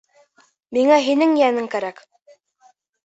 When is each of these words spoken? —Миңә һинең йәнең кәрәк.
—Миңә 0.77 0.97
һинең 1.09 1.37
йәнең 1.43 1.69
кәрәк. 1.77 2.05